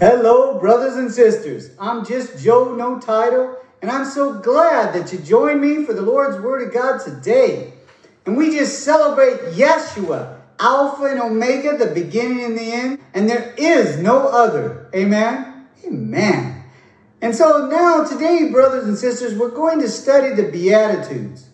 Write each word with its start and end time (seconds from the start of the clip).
Hello, 0.00 0.60
brothers 0.60 0.94
and 0.94 1.10
sisters. 1.10 1.70
I'm 1.76 2.06
just 2.06 2.40
Joe 2.40 2.72
No 2.76 3.00
Title, 3.00 3.56
and 3.82 3.90
I'm 3.90 4.04
so 4.04 4.32
glad 4.32 4.94
that 4.94 5.12
you 5.12 5.18
joined 5.18 5.60
me 5.60 5.84
for 5.84 5.92
the 5.92 6.02
Lord's 6.02 6.40
Word 6.40 6.68
of 6.68 6.72
God 6.72 6.98
today. 6.98 7.72
And 8.24 8.36
we 8.36 8.52
just 8.52 8.84
celebrate 8.84 9.56
Yeshua, 9.56 10.38
Alpha 10.60 11.06
and 11.06 11.20
Omega, 11.20 11.76
the 11.76 11.92
beginning 11.92 12.44
and 12.44 12.56
the 12.56 12.72
end, 12.72 13.00
and 13.12 13.28
there 13.28 13.56
is 13.58 13.98
no 13.98 14.28
other. 14.28 14.88
Amen? 14.94 15.66
Amen. 15.84 16.62
And 17.20 17.34
so 17.34 17.66
now, 17.66 18.04
today, 18.04 18.52
brothers 18.52 18.86
and 18.86 18.96
sisters, 18.96 19.36
we're 19.36 19.50
going 19.50 19.80
to 19.80 19.88
study 19.88 20.32
the 20.32 20.48
Beatitudes 20.48 21.48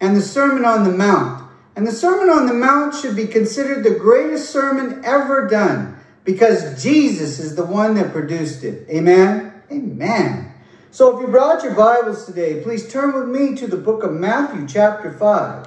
and 0.00 0.16
the 0.16 0.22
Sermon 0.22 0.64
on 0.64 0.84
the 0.84 0.96
Mount. 0.96 1.50
And 1.74 1.84
the 1.84 1.90
Sermon 1.90 2.30
on 2.30 2.46
the 2.46 2.54
Mount 2.54 2.94
should 2.94 3.16
be 3.16 3.26
considered 3.26 3.82
the 3.82 3.98
greatest 3.98 4.50
sermon 4.50 5.04
ever 5.04 5.48
done 5.48 5.98
because 6.24 6.82
Jesus 6.82 7.38
is 7.38 7.56
the 7.56 7.64
one 7.64 7.94
that 7.94 8.12
produced 8.12 8.64
it. 8.64 8.88
Amen? 8.88 9.52
Amen. 9.70 10.52
So 10.90 11.16
if 11.16 11.22
you 11.22 11.28
brought 11.28 11.64
your 11.64 11.74
Bibles 11.74 12.26
today, 12.26 12.62
please 12.62 12.90
turn 12.90 13.14
with 13.14 13.28
me 13.28 13.56
to 13.56 13.66
the 13.66 13.76
book 13.76 14.02
of 14.02 14.12
Matthew, 14.12 14.66
chapter 14.68 15.10
5. 15.10 15.66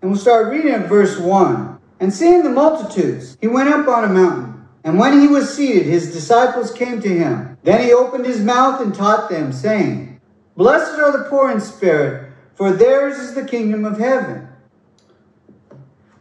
And 0.00 0.10
we'll 0.10 0.20
start 0.20 0.52
reading 0.52 0.72
at 0.72 0.88
verse 0.88 1.18
1. 1.18 1.78
And 2.00 2.12
seeing 2.12 2.42
the 2.42 2.50
multitudes, 2.50 3.36
he 3.40 3.46
went 3.46 3.68
up 3.68 3.86
on 3.88 4.04
a 4.04 4.08
mountain. 4.08 4.66
And 4.84 4.98
when 4.98 5.20
he 5.20 5.28
was 5.28 5.54
seated, 5.54 5.84
his 5.84 6.12
disciples 6.12 6.72
came 6.72 7.02
to 7.02 7.08
him. 7.08 7.58
Then 7.62 7.82
he 7.82 7.92
opened 7.92 8.24
his 8.24 8.40
mouth 8.40 8.80
and 8.80 8.94
taught 8.94 9.28
them, 9.28 9.52
saying, 9.52 10.20
Blessed 10.56 10.98
are 10.98 11.12
the 11.12 11.28
poor 11.28 11.50
in 11.50 11.60
spirit, 11.60 12.32
for 12.54 12.72
theirs 12.72 13.18
is 13.18 13.34
the 13.34 13.44
kingdom 13.44 13.84
of 13.84 13.98
heaven. 13.98 14.48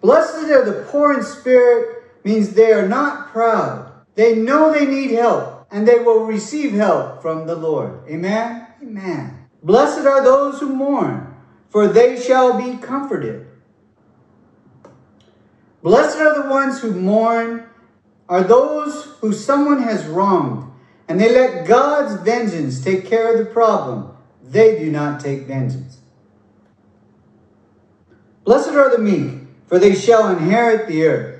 Blessed 0.01 0.49
are 0.51 0.65
the 0.65 0.85
poor 0.89 1.13
in 1.13 1.23
spirit, 1.23 1.96
means 2.23 2.51
they 2.51 2.71
are 2.73 2.87
not 2.87 3.29
proud. 3.29 3.91
They 4.15 4.35
know 4.35 4.71
they 4.71 4.85
need 4.85 5.11
help 5.11 5.67
and 5.71 5.87
they 5.87 5.99
will 5.99 6.25
receive 6.25 6.73
help 6.73 7.21
from 7.21 7.47
the 7.47 7.55
Lord. 7.55 8.01
Amen? 8.09 8.67
Amen. 8.81 9.47
Blessed 9.63 10.05
are 10.05 10.23
those 10.23 10.59
who 10.59 10.73
mourn, 10.73 11.35
for 11.69 11.87
they 11.87 12.19
shall 12.19 12.57
be 12.57 12.77
comforted. 12.77 13.47
Blessed 15.81 16.17
are 16.17 16.41
the 16.41 16.49
ones 16.49 16.79
who 16.79 16.91
mourn, 16.91 17.65
are 18.29 18.43
those 18.43 19.05
who 19.19 19.33
someone 19.33 19.81
has 19.83 20.05
wronged, 20.05 20.71
and 21.07 21.19
they 21.19 21.33
let 21.33 21.67
God's 21.67 22.21
vengeance 22.23 22.83
take 22.83 23.05
care 23.05 23.33
of 23.33 23.39
the 23.39 23.51
problem. 23.51 24.15
They 24.43 24.79
do 24.79 24.91
not 24.91 25.19
take 25.19 25.43
vengeance. 25.43 25.99
Blessed 28.43 28.69
are 28.69 28.95
the 28.95 29.03
meek, 29.03 29.41
for 29.67 29.79
they 29.79 29.93
shall 29.93 30.29
inherit 30.29 30.87
the 30.87 31.03
earth. 31.03 31.36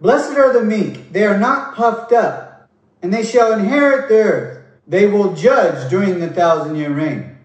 Blessed 0.00 0.36
are 0.36 0.52
the 0.52 0.64
meek, 0.64 1.12
they 1.12 1.24
are 1.24 1.38
not 1.38 1.74
puffed 1.74 2.12
up, 2.12 2.68
and 3.02 3.12
they 3.12 3.24
shall 3.24 3.52
inherit 3.52 4.08
the 4.08 4.14
earth. 4.16 4.64
They 4.86 5.06
will 5.06 5.34
judge 5.34 5.90
during 5.90 6.20
the 6.20 6.28
thousand 6.28 6.76
year 6.76 6.90
reign. 6.90 7.36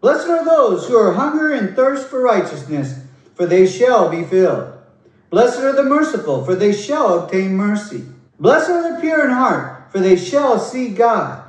Blessed 0.00 0.28
are 0.28 0.44
those 0.44 0.86
who 0.86 0.96
are 0.96 1.12
hunger 1.12 1.52
and 1.52 1.74
thirst 1.74 2.08
for 2.08 2.20
righteousness, 2.20 3.00
for 3.34 3.44
they 3.44 3.66
shall 3.66 4.08
be 4.08 4.24
filled. 4.24 4.72
Blessed 5.30 5.60
are 5.60 5.72
the 5.72 5.82
merciful, 5.82 6.44
for 6.44 6.54
they 6.54 6.72
shall 6.72 7.18
obtain 7.18 7.54
mercy. 7.54 8.04
Blessed 8.38 8.70
are 8.70 8.94
the 8.94 9.00
pure 9.00 9.24
in 9.24 9.32
heart, 9.32 9.90
for 9.90 9.98
they 9.98 10.16
shall 10.16 10.58
see 10.58 10.90
God. 10.90 11.42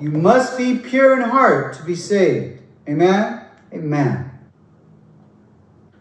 You 0.00 0.10
must 0.10 0.56
be 0.56 0.78
pure 0.78 1.20
in 1.20 1.28
heart 1.28 1.74
to 1.74 1.82
be 1.82 1.94
saved. 1.94 2.62
Amen? 2.88 3.42
Amen. 3.72 4.29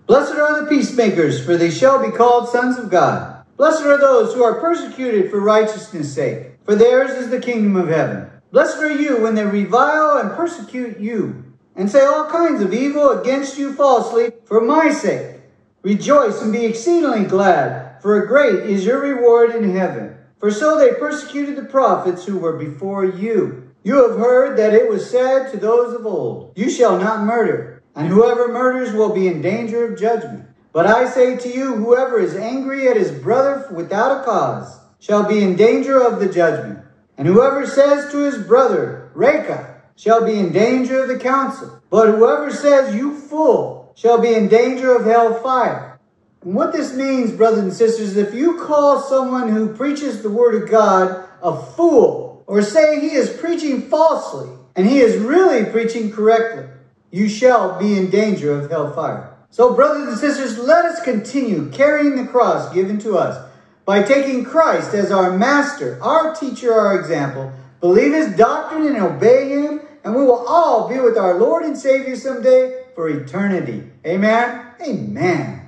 Blessed 0.10 0.40
are 0.40 0.60
the 0.60 0.68
peacemakers, 0.68 1.40
for 1.46 1.56
they 1.56 1.70
shall 1.70 2.04
be 2.04 2.10
called 2.10 2.50
sons 2.50 2.80
of 2.80 2.90
God. 2.90 3.46
Blessed 3.58 3.84
are 3.84 4.00
those 4.00 4.34
who 4.34 4.44
are 4.44 4.60
persecuted 4.60 5.30
for 5.30 5.40
righteousness' 5.40 6.12
sake, 6.12 6.48
for 6.66 6.74
theirs 6.74 7.12
is 7.12 7.30
the 7.30 7.40
kingdom 7.40 7.76
of 7.76 7.90
heaven. 7.90 8.28
Blessed 8.52 8.80
are 8.80 8.92
you 8.92 9.22
when 9.22 9.36
they 9.36 9.46
revile 9.46 10.18
and 10.18 10.36
persecute 10.36 11.00
you, 11.00 11.44
and 11.76 11.92
say 11.92 12.04
all 12.04 12.26
kinds 12.26 12.64
of 12.64 12.74
evil 12.74 13.22
against 13.22 13.60
you 13.60 13.72
falsely 13.72 14.32
for 14.46 14.60
my 14.60 14.90
sake. 14.90 15.42
Rejoice 15.84 16.42
and 16.42 16.52
be 16.52 16.66
exceedingly 16.66 17.26
glad, 17.26 18.02
for 18.02 18.26
great 18.26 18.68
is 18.68 18.88
your 18.88 19.02
reward 19.02 19.54
in 19.54 19.76
heaven. 19.76 20.18
For 20.40 20.50
so 20.50 20.80
they 20.80 21.00
persecuted 21.00 21.56
the 21.56 21.66
prophets 21.66 22.26
who 22.26 22.40
were 22.40 22.58
before 22.58 23.06
you. 23.06 23.72
You 23.84 24.10
have 24.10 24.18
heard 24.18 24.58
that 24.58 24.74
it 24.74 24.90
was 24.90 25.08
said 25.08 25.52
to 25.52 25.58
those 25.58 25.94
of 25.94 26.04
old, 26.08 26.54
You 26.56 26.72
shall 26.72 26.98
not 26.98 27.28
murder 27.28 27.79
and 27.96 28.08
whoever 28.08 28.48
murders 28.48 28.94
will 28.94 29.14
be 29.14 29.28
in 29.28 29.42
danger 29.42 29.86
of 29.92 30.00
judgment. 30.00 30.46
But 30.72 30.86
I 30.86 31.10
say 31.10 31.36
to 31.38 31.50
you, 31.50 31.76
whoever 31.76 32.20
is 32.20 32.36
angry 32.36 32.88
at 32.88 32.98
his 32.98 33.12
brother 33.12 33.68
without 33.74 34.22
a 34.22 34.24
cause 34.24 34.80
shall 35.00 35.28
be 35.28 35.42
in 35.42 35.56
danger 35.56 36.00
of 36.00 36.20
the 36.20 36.30
judgment. 36.32 36.80
And 37.18 37.28
whoever 37.28 37.66
says 37.66 38.12
to 38.12 38.20
his 38.20 38.38
brother, 38.38 39.12
Raca, 39.14 39.82
shall 39.96 40.26
be 40.26 40.40
in 40.40 40.54
danger 40.54 41.02
of 41.02 41.08
the 41.08 41.20
council. 41.20 41.82
But 41.90 42.08
whoever 42.08 42.52
says, 42.52 42.96
You 42.96 43.18
fool, 43.18 43.94
shall 43.96 44.20
be 44.20 44.34
in 44.34 44.48
danger 44.48 44.96
of 44.96 45.06
hell 45.06 45.42
fire. 45.42 46.00
And 46.42 46.56
what 46.56 46.72
this 46.72 46.94
means, 46.94 47.32
brothers 47.32 47.60
and 47.60 47.74
sisters, 47.74 48.12
is 48.12 48.18
if 48.18 48.34
you 48.34 48.60
call 48.60 49.02
someone 49.02 49.50
who 49.50 49.76
preaches 49.76 50.22
the 50.22 50.30
word 50.30 50.62
of 50.62 50.70
God 50.70 51.28
a 51.42 51.62
fool, 51.74 52.44
or 52.48 52.62
say 52.62 53.02
he 53.02 53.12
is 53.12 53.30
preaching 53.38 53.82
falsely, 53.90 54.50
and 54.76 54.88
he 54.88 55.00
is 55.00 55.18
really 55.18 55.66
preaching 55.66 56.12
correctly, 56.12 56.66
you 57.12 57.28
shall 57.28 57.80
be 57.80 57.98
in 57.98 58.10
danger 58.10 58.52
of 58.52 58.70
hellfire. 58.70 59.34
So, 59.52 59.74
brothers 59.74 60.08
and 60.08 60.18
sisters, 60.18 60.60
let 60.60 60.86
us 60.86 61.02
continue 61.04 61.70
carrying 61.72 62.16
the 62.16 62.26
cross 62.26 62.74
given 62.74 63.00
to 63.00 63.18
us 63.18 63.50
by 63.86 64.04
taking 64.04 64.46
Christ 64.46 64.94
as 64.94 65.12
our 65.12 65.36
master, 65.36 66.02
our 66.04 66.36
teacher, 66.36 66.72
our 66.72 67.00
example, 67.00 67.52
believe 67.80 68.14
his 68.14 68.36
doctrine 68.36 68.86
and 68.86 68.98
obey 68.98 69.50
him, 69.50 69.82
and 70.04 70.16
we 70.16 70.24
will 70.24 70.46
all 70.48 70.88
be 70.88 71.00
with 71.00 71.18
our 71.18 71.40
Lord 71.40 71.64
and 71.64 71.76
Savior 71.76 72.16
someday 72.16 72.84
for 72.94 73.10
eternity. 73.10 73.90
Amen. 74.06 74.68
Amen. 74.82 75.59